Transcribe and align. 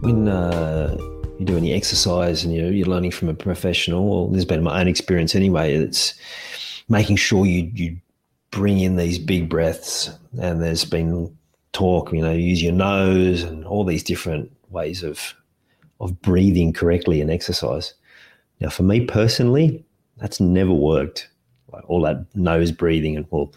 When 0.00 0.28
uh, 0.28 0.96
you 1.38 1.44
do 1.44 1.56
any 1.56 1.72
exercise 1.72 2.44
and 2.44 2.54
you're, 2.54 2.70
you're 2.70 2.86
learning 2.86 3.10
from 3.12 3.28
a 3.28 3.34
professional, 3.34 4.12
or 4.12 4.28
this 4.28 4.36
has 4.36 4.44
been 4.44 4.62
my 4.62 4.80
own 4.80 4.88
experience 4.88 5.34
anyway, 5.34 5.74
it's 5.74 6.14
making 6.88 7.16
sure 7.16 7.46
you, 7.46 7.70
you 7.74 7.96
bring 8.50 8.80
in 8.80 8.96
these 8.96 9.18
big 9.18 9.48
breaths. 9.48 10.10
And 10.40 10.62
there's 10.62 10.84
been 10.84 11.36
talk, 11.72 12.12
you 12.12 12.22
know, 12.22 12.32
use 12.32 12.62
your 12.62 12.72
nose 12.72 13.42
and 13.42 13.64
all 13.64 13.84
these 13.84 14.02
different 14.02 14.50
ways 14.70 15.02
of 15.02 15.34
of 16.00 16.20
breathing 16.20 16.72
correctly 16.72 17.20
in 17.20 17.30
exercise. 17.30 17.94
Now, 18.60 18.68
for 18.68 18.82
me 18.82 19.06
personally, 19.06 19.84
that's 20.18 20.40
never 20.40 20.72
worked. 20.72 21.28
Like 21.72 21.88
all 21.88 22.02
that 22.02 22.26
nose 22.34 22.70
breathing 22.70 23.16
and 23.16 23.26
well, 23.30 23.52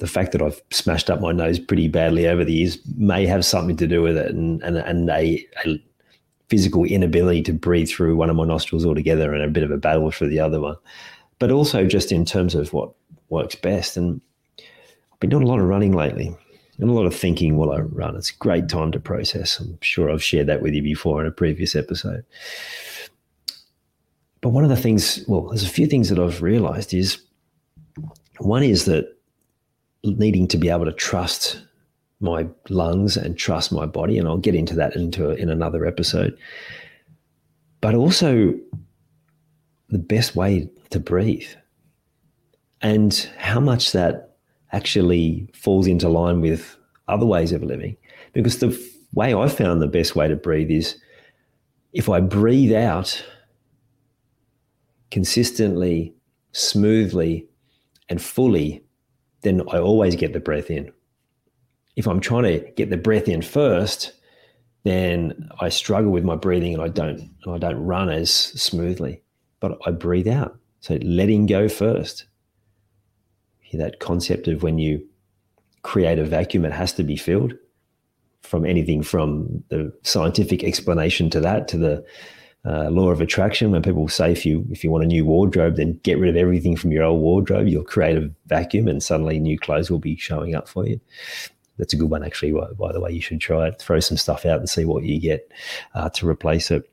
the 0.00 0.06
fact 0.06 0.32
that 0.32 0.42
I've 0.42 0.60
smashed 0.70 1.08
up 1.10 1.20
my 1.20 1.30
nose 1.30 1.58
pretty 1.58 1.86
badly 1.86 2.26
over 2.26 2.44
the 2.44 2.52
years 2.52 2.78
may 2.96 3.26
have 3.26 3.44
something 3.44 3.76
to 3.76 3.86
do 3.86 4.02
with 4.02 4.16
it, 4.16 4.32
and 4.32 4.62
and, 4.62 4.76
and 4.78 5.08
a, 5.10 5.46
a 5.64 5.82
physical 6.48 6.84
inability 6.84 7.42
to 7.42 7.52
breathe 7.52 7.88
through 7.88 8.16
one 8.16 8.28
of 8.28 8.36
my 8.36 8.44
nostrils 8.44 8.84
altogether, 8.84 9.32
and 9.32 9.44
a 9.44 9.48
bit 9.48 9.62
of 9.62 9.70
a 9.70 9.76
battle 9.76 10.10
for 10.10 10.26
the 10.26 10.40
other 10.40 10.60
one. 10.60 10.76
But 11.38 11.52
also 11.52 11.86
just 11.86 12.10
in 12.10 12.24
terms 12.24 12.54
of 12.54 12.72
what 12.72 12.92
works 13.28 13.54
best, 13.54 13.96
and 13.96 14.20
I've 14.58 15.20
been 15.20 15.30
doing 15.30 15.44
a 15.44 15.46
lot 15.46 15.60
of 15.60 15.66
running 15.66 15.92
lately 15.92 16.34
and 16.78 16.90
a 16.90 16.94
lot 16.94 17.06
of 17.06 17.14
thinking 17.14 17.56
while 17.56 17.72
I 17.72 17.80
run. 17.80 18.16
It's 18.16 18.30
a 18.30 18.36
great 18.36 18.68
time 18.68 18.90
to 18.92 19.00
process. 19.00 19.60
I'm 19.60 19.78
sure 19.82 20.10
I've 20.10 20.24
shared 20.24 20.46
that 20.46 20.62
with 20.62 20.72
you 20.72 20.82
before 20.82 21.20
in 21.20 21.26
a 21.26 21.30
previous 21.30 21.76
episode. 21.76 22.24
But 24.40 24.50
one 24.50 24.64
of 24.64 24.70
the 24.70 24.76
things, 24.76 25.22
well, 25.28 25.48
there's 25.48 25.62
a 25.62 25.68
few 25.68 25.86
things 25.86 26.08
that 26.08 26.18
I've 26.18 26.40
realized 26.40 26.94
is 26.94 27.20
one 28.38 28.62
is 28.62 28.86
that 28.86 29.14
needing 30.04 30.48
to 30.48 30.56
be 30.56 30.68
able 30.68 30.84
to 30.84 30.92
trust 30.92 31.62
my 32.20 32.46
lungs 32.68 33.16
and 33.16 33.36
trust 33.36 33.72
my 33.72 33.86
body, 33.86 34.18
and 34.18 34.28
I'll 34.28 34.36
get 34.36 34.54
into 34.54 34.74
that 34.74 34.94
into 34.96 35.30
in 35.30 35.48
another 35.48 35.86
episode. 35.86 36.36
But 37.80 37.94
also 37.94 38.54
the 39.88 39.98
best 39.98 40.36
way 40.36 40.68
to 40.90 41.00
breathe 41.00 41.48
and 42.82 43.28
how 43.38 43.60
much 43.60 43.92
that 43.92 44.36
actually 44.72 45.48
falls 45.54 45.86
into 45.86 46.08
line 46.08 46.40
with 46.40 46.76
other 47.08 47.26
ways 47.26 47.52
of 47.52 47.62
living. 47.62 47.96
Because 48.32 48.58
the 48.58 48.78
way 49.14 49.34
I 49.34 49.48
found 49.48 49.82
the 49.82 49.88
best 49.88 50.14
way 50.14 50.28
to 50.28 50.36
breathe 50.36 50.70
is 50.70 50.96
if 51.92 52.08
I 52.08 52.20
breathe 52.20 52.72
out 52.72 53.24
consistently, 55.10 56.14
smoothly, 56.52 57.48
and 58.08 58.22
fully, 58.22 58.84
then 59.42 59.62
I 59.70 59.78
always 59.78 60.16
get 60.16 60.32
the 60.32 60.40
breath 60.40 60.70
in. 60.70 60.92
If 61.96 62.06
I'm 62.06 62.20
trying 62.20 62.44
to 62.44 62.60
get 62.76 62.90
the 62.90 62.96
breath 62.96 63.28
in 63.28 63.42
first, 63.42 64.12
then 64.84 65.48
I 65.60 65.68
struggle 65.68 66.10
with 66.10 66.24
my 66.24 66.36
breathing 66.36 66.74
and 66.74 66.82
I 66.82 66.88
don't 66.88 67.30
I 67.46 67.58
don't 67.58 67.84
run 67.84 68.08
as 68.08 68.32
smoothly. 68.32 69.22
But 69.60 69.78
I 69.86 69.90
breathe 69.90 70.28
out. 70.28 70.58
So 70.80 70.98
letting 71.02 71.46
go 71.46 71.68
first. 71.68 72.26
That 73.72 74.00
concept 74.00 74.48
of 74.48 74.64
when 74.64 74.78
you 74.78 75.06
create 75.82 76.18
a 76.18 76.24
vacuum, 76.24 76.64
it 76.64 76.72
has 76.72 76.92
to 76.94 77.04
be 77.04 77.16
filled. 77.16 77.54
From 78.42 78.66
anything 78.66 79.02
from 79.02 79.62
the 79.68 79.92
scientific 80.02 80.64
explanation 80.64 81.30
to 81.30 81.40
that 81.40 81.68
to 81.68 81.78
the 81.78 82.04
uh, 82.64 82.90
law 82.90 83.10
of 83.10 83.20
attraction. 83.20 83.70
When 83.70 83.82
people 83.82 84.08
say 84.08 84.32
if 84.32 84.44
you 84.44 84.66
if 84.70 84.84
you 84.84 84.90
want 84.90 85.04
a 85.04 85.06
new 85.06 85.24
wardrobe 85.24 85.76
then 85.76 85.98
get 86.02 86.18
rid 86.18 86.30
of 86.30 86.36
everything 86.36 86.76
from 86.76 86.92
your 86.92 87.04
old 87.04 87.20
wardrobe 87.20 87.68
you'll 87.68 87.84
create 87.84 88.18
a 88.18 88.30
vacuum 88.46 88.88
and 88.88 89.02
suddenly 89.02 89.38
new 89.38 89.58
clothes 89.58 89.90
will 89.90 89.98
be 89.98 90.16
showing 90.16 90.54
up 90.54 90.68
for 90.68 90.86
you. 90.86 91.00
That's 91.78 91.94
a 91.94 91.96
good 91.96 92.10
one 92.10 92.22
actually 92.22 92.52
by, 92.52 92.66
by 92.78 92.92
the 92.92 93.00
way. 93.00 93.12
You 93.12 93.22
should 93.22 93.40
try 93.40 93.68
it. 93.68 93.80
Throw 93.80 94.00
some 94.00 94.18
stuff 94.18 94.44
out 94.44 94.58
and 94.58 94.68
see 94.68 94.84
what 94.84 95.04
you 95.04 95.18
get 95.18 95.50
uh, 95.94 96.10
to 96.10 96.28
replace 96.28 96.70
it. 96.70 96.88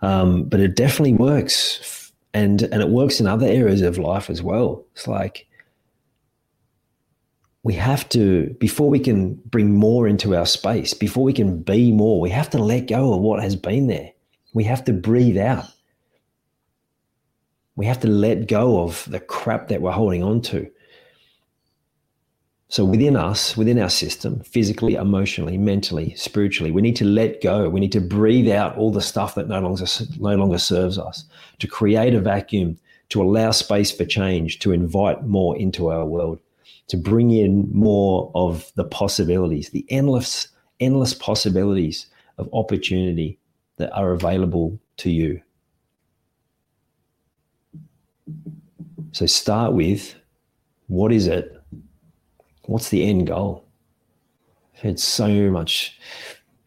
Um, 0.00 0.44
but 0.44 0.60
it 0.60 0.76
definitely 0.76 1.14
works. 1.14 2.12
And 2.34 2.62
and 2.62 2.80
it 2.80 2.88
works 2.88 3.20
in 3.20 3.26
other 3.26 3.46
areas 3.46 3.82
of 3.82 3.98
life 3.98 4.30
as 4.30 4.42
well. 4.42 4.84
It's 4.94 5.06
like 5.06 5.46
we 7.64 7.74
have 7.74 8.08
to, 8.08 8.54
before 8.58 8.90
we 8.90 8.98
can 8.98 9.34
bring 9.34 9.72
more 9.72 10.08
into 10.08 10.34
our 10.34 10.46
space, 10.46 10.94
before 10.94 11.22
we 11.22 11.32
can 11.32 11.62
be 11.62 11.92
more, 11.92 12.20
we 12.20 12.30
have 12.30 12.50
to 12.50 12.58
let 12.58 12.88
go 12.88 13.14
of 13.14 13.20
what 13.20 13.42
has 13.42 13.54
been 13.54 13.86
there. 13.86 14.10
We 14.52 14.64
have 14.64 14.84
to 14.84 14.92
breathe 14.92 15.38
out. 15.38 15.66
We 17.76 17.86
have 17.86 18.00
to 18.00 18.08
let 18.08 18.48
go 18.48 18.82
of 18.82 19.08
the 19.08 19.20
crap 19.20 19.68
that 19.68 19.80
we're 19.80 19.92
holding 19.92 20.22
on 20.22 20.42
to. 20.42 20.70
So 22.68 22.84
within 22.84 23.16
us, 23.16 23.56
within 23.56 23.78
our 23.78 23.90
system, 23.90 24.40
physically, 24.40 24.94
emotionally, 24.94 25.56
mentally, 25.58 26.14
spiritually, 26.16 26.72
we 26.72 26.82
need 26.82 26.96
to 26.96 27.04
let 27.04 27.42
go. 27.42 27.68
We 27.68 27.80
need 27.80 27.92
to 27.92 28.00
breathe 28.00 28.50
out 28.50 28.76
all 28.76 28.90
the 28.90 29.02
stuff 29.02 29.34
that 29.34 29.46
no 29.46 29.60
longer 29.60 29.84
no 30.18 30.34
longer 30.36 30.58
serves 30.58 30.98
us, 30.98 31.24
to 31.58 31.66
create 31.66 32.14
a 32.14 32.20
vacuum, 32.20 32.78
to 33.10 33.22
allow 33.22 33.50
space 33.50 33.90
for 33.90 34.06
change, 34.06 34.58
to 34.60 34.72
invite 34.72 35.22
more 35.24 35.56
into 35.56 35.90
our 35.90 36.06
world 36.06 36.40
to 36.88 36.96
bring 36.96 37.30
in 37.30 37.70
more 37.72 38.30
of 38.34 38.70
the 38.74 38.84
possibilities, 38.84 39.70
the 39.70 39.86
endless, 39.88 40.48
endless 40.80 41.14
possibilities 41.14 42.06
of 42.38 42.48
opportunity 42.52 43.38
that 43.76 43.92
are 43.92 44.12
available 44.12 44.78
to 44.98 45.10
you. 45.10 45.40
So 49.12 49.26
start 49.26 49.74
with 49.74 50.14
what 50.88 51.12
is 51.12 51.26
it? 51.26 51.58
What's 52.66 52.90
the 52.90 53.04
end 53.04 53.26
goal? 53.26 53.64
I've 54.74 54.80
had 54.80 55.00
so 55.00 55.28
much 55.50 55.98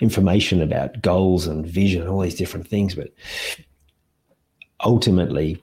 information 0.00 0.62
about 0.62 1.02
goals 1.02 1.46
and 1.46 1.66
vision 1.66 2.02
and 2.02 2.10
all 2.10 2.20
these 2.20 2.34
different 2.34 2.66
things, 2.66 2.94
but 2.94 3.12
ultimately, 4.84 5.62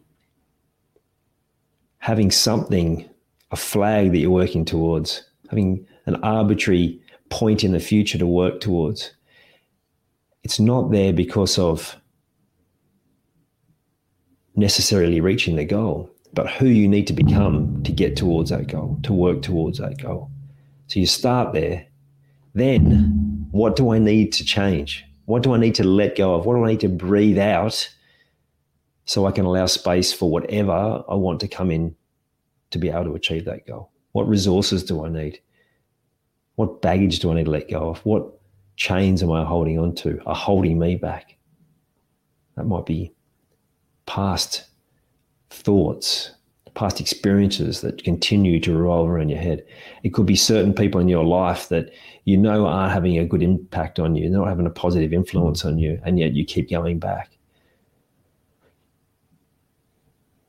having 2.00 2.32
something 2.32 3.08
a 3.52 3.56
flag 3.56 4.12
that 4.12 4.18
you're 4.18 4.32
working 4.32 4.66
towards, 4.66 5.24
having 5.50 5.86
an 6.06 6.16
arbitrary 6.24 7.00
point 7.30 7.64
in 7.64 7.72
the 7.72 7.80
future 7.80 8.18
to 8.18 8.26
work 8.26 8.60
towards. 8.60 9.12
It's 10.44 10.60
not 10.60 10.92
there 10.92 11.14
because 11.14 11.60
of 11.60 11.96
necessarily 14.56 15.22
reaching 15.22 15.56
the 15.56 15.66
goal, 15.66 16.10
but 16.34 16.50
who 16.50 16.68
you 16.68 16.88
need 16.88 17.08
to 17.08 17.14
become 17.14 17.84
to 17.84 17.92
get 17.92 18.16
towards 18.16 18.50
that 18.50 18.68
goal, 18.68 19.00
to 19.04 19.14
work 19.14 19.42
towards 19.42 19.80
that 19.80 20.02
goal. 20.02 20.30
So 20.88 21.00
you 21.00 21.06
start 21.06 21.54
there. 21.54 21.88
Then, 22.54 23.48
what 23.52 23.76
do 23.76 23.92
I 23.92 24.00
need 24.00 24.34
to 24.34 24.44
change? 24.44 25.06
What 25.26 25.44
do 25.44 25.54
I 25.54 25.58
need 25.58 25.76
to 25.76 25.86
let 25.86 26.18
go 26.18 26.36
of? 26.36 26.46
What 26.46 26.56
do 26.56 26.66
I 26.66 26.72
need 26.72 26.82
to 26.82 26.90
breathe 26.90 27.40
out 27.40 27.90
so 29.06 29.26
I 29.26 29.32
can 29.32 29.46
allow 29.46 29.68
space 29.68 30.12
for 30.12 30.30
whatever 30.30 31.04
I 31.08 31.16
want 31.16 31.40
to 31.42 31.48
come 31.48 31.72
in 31.72 31.96
to 32.72 32.80
be 32.80 32.90
able 32.90 33.06
to 33.06 33.16
achieve 33.16 33.46
that 33.46 33.68
goal? 33.68 33.92
What 34.14 34.28
resources 34.28 34.84
do 34.84 35.06
I 35.06 35.10
need? 35.10 35.40
What 36.56 36.82
baggage 36.82 37.20
do 37.20 37.32
I 37.32 37.36
need 37.36 37.46
to 37.46 37.52
let 37.52 37.70
go 37.70 37.90
of? 37.90 38.00
What 38.00 38.40
chains 38.76 39.24
am 39.24 39.32
I 39.32 39.44
holding 39.44 39.80
on 39.80 39.96
to 39.96 40.22
are 40.26 40.36
holding 40.36 40.80
me 40.80 40.96
back? 40.96 41.38
That 42.56 42.66
might 42.66 42.86
be 42.86 43.14
past 44.06 44.66
thoughts, 45.50 46.32
past 46.74 47.00
experiences 47.00 47.82
that 47.82 48.04
continue 48.04 48.60
to 48.60 48.78
revolve 48.78 49.10
around 49.10 49.30
your 49.30 49.40
head. 49.40 49.66
It 50.04 50.14
could 50.14 50.26
be 50.26 50.36
certain 50.36 50.74
people 50.74 51.00
in 51.00 51.08
your 51.08 51.24
life 51.24 51.70
that 51.70 51.92
you 52.26 52.38
know 52.38 52.66
aren't 52.66 52.94
having 52.94 53.18
a 53.18 53.26
good 53.26 53.42
impact 53.42 54.00
on 54.00 54.16
you, 54.16 54.30
they're 54.30 54.40
not 54.40 54.48
having 54.48 54.68
a 54.68 54.72
positive 54.72 55.14
influence 55.14 55.66
on 55.66 55.78
you, 55.78 56.00
and 56.06 56.20
yet 56.20 56.34
you 56.34 56.46
keep 56.46 56.70
going 56.70 57.00
back. 57.00 57.38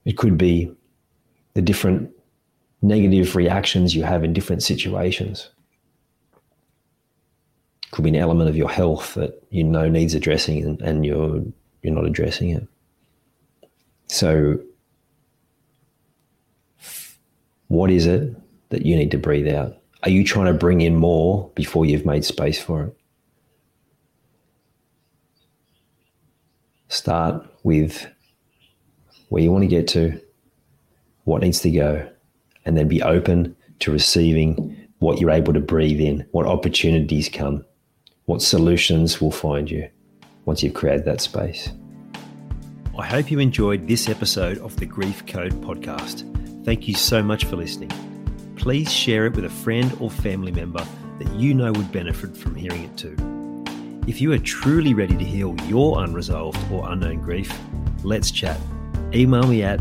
It 0.05 0.17
could 0.17 0.37
be 0.37 0.73
the 1.55 1.63
different 1.63 2.11
negative 2.81 3.37
reactions 3.37 3.95
you 3.95 4.03
have 4.03 4.25
in 4.25 4.33
different 4.33 4.63
situations. 4.63 5.51
It 7.85 7.91
could 7.93 8.05
be 8.05 8.11
an 8.11 8.17
element 8.17 8.49
of 8.49 8.57
your 8.57 8.71
health 8.71 9.15
that 9.15 9.43
you 9.51 9.65
know 9.65 9.89
needs 9.89 10.15
addressing 10.15 10.63
and, 10.65 10.81
and 10.81 11.07
you're 11.07 11.43
you're 11.83 11.95
not 11.95 12.07
addressing 12.07 12.51
it. 12.51 12.67
So 14.09 14.61
what 17.69 17.91
is 17.91 18.07
it 18.07 18.37
that 18.69 18.85
you 18.85 18.97
need 18.97 19.11
to 19.13 19.19
breathe 19.19 19.49
out? 19.49 19.79
Are 20.03 20.11
you 20.11 20.25
trying 20.25 20.47
to 20.47 20.53
bring 20.53 20.81
in 20.81 20.97
more 20.97 21.51
before 21.55 21.87
you've 21.87 22.05
made 22.05 22.25
space 22.25 22.61
for 22.61 22.85
it? 22.85 22.97
Start 26.89 27.47
with 27.63 28.07
where 29.31 29.43
you 29.43 29.51
want 29.51 29.63
to 29.63 29.69
get 29.69 29.89
to, 29.89 30.21
what 31.25 31.43
needs 31.43 31.61
to 31.61 31.71
go, 31.71 32.09
and 32.65 32.77
then 32.77 32.89
be 32.89 33.03
open 33.03 33.57
to 33.81 33.91
receiving 33.91 34.89
what 34.99 35.21
you're 35.21 35.31
able 35.31 35.53
to 35.53 35.61
breathe 35.61 36.01
in, 36.01 36.27
what 36.31 36.47
opportunities 36.47 37.29
come, 37.29 37.65
what 38.27 38.41
solutions 38.41 39.21
will 39.21 39.33
find 39.33 39.71
you 39.71 39.89
once 40.45 40.63
you've 40.63 40.75
created 40.75 41.05
that 41.05 41.21
space. 41.21 41.71
I 42.99 43.07
hope 43.07 43.31
you 43.31 43.39
enjoyed 43.39 43.89
this 43.89 44.09
episode 44.09 44.59
of 44.59 44.77
the 44.77 44.87
Grief 44.87 45.27
Code 45.27 45.55
podcast. 45.63 46.29
Thank 46.65 46.87
you 46.87 46.95
so 46.95 47.23
much 47.23 47.47
for 47.47 47.57
listening. 47.57 47.91
Please 48.57 48.93
share 48.93 49.27
it 49.27 49.35
with 49.35 49.45
a 49.45 49.51
friend 49.51 49.97
or 49.99 50.11
family 50.11 50.53
member 50.53 50.87
that 51.19 51.33
you 51.35 51.55
know 51.55 51.73
would 51.73 51.91
benefit 51.91 52.37
from 52.37 52.55
hearing 52.55 52.85
it 52.85 52.97
too. 52.97 53.17
If 54.07 54.21
you 54.21 54.33
are 54.33 54.39
truly 54.39 54.95
ready 54.95 55.17
to 55.17 55.25
heal 55.25 55.57
your 55.67 56.03
unresolved 56.05 56.59
or 56.71 56.91
unknown 56.91 57.23
grief, 57.23 57.53
let's 58.05 58.31
chat. 58.31 58.61
Email 59.15 59.47
me 59.47 59.63
at 59.63 59.81